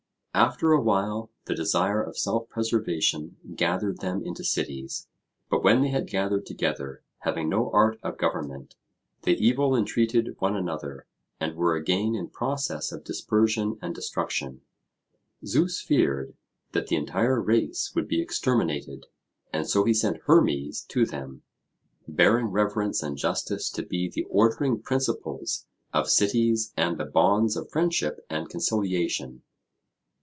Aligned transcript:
After 0.33 0.71
a 0.71 0.79
while 0.81 1.29
the 1.45 1.53
desire 1.53 2.01
of 2.01 2.17
self 2.17 2.47
preservation 2.47 3.35
gathered 3.53 3.97
them 3.99 4.23
into 4.25 4.45
cities; 4.45 5.07
but 5.49 5.61
when 5.61 5.81
they 5.81 5.91
were 5.91 5.99
gathered 6.01 6.45
together, 6.45 7.03
having 7.19 7.49
no 7.49 7.69
art 7.71 7.99
of 8.01 8.17
government, 8.17 8.75
they 9.23 9.33
evil 9.33 9.75
intreated 9.75 10.37
one 10.39 10.55
another, 10.55 11.05
and 11.41 11.55
were 11.57 11.75
again 11.75 12.15
in 12.15 12.29
process 12.29 12.93
of 12.93 13.03
dispersion 13.03 13.77
and 13.81 13.93
destruction. 13.93 14.61
Zeus 15.45 15.81
feared 15.81 16.33
that 16.71 16.87
the 16.87 16.95
entire 16.95 17.41
race 17.41 17.91
would 17.93 18.07
be 18.07 18.21
exterminated, 18.21 19.07
and 19.51 19.67
so 19.69 19.83
he 19.83 19.93
sent 19.93 20.21
Hermes 20.27 20.81
to 20.85 21.05
them, 21.05 21.41
bearing 22.07 22.47
reverence 22.47 23.03
and 23.03 23.17
justice 23.17 23.69
to 23.71 23.83
be 23.83 24.07
the 24.09 24.23
ordering 24.29 24.81
principles 24.81 25.67
of 25.93 26.09
cities 26.09 26.71
and 26.77 26.97
the 26.97 27.03
bonds 27.05 27.57
of 27.57 27.69
friendship 27.69 28.25
and 28.29 28.47
conciliation. 28.49 29.41